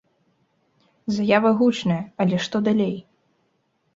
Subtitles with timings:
[1.17, 2.95] Заява гучная, але што далей?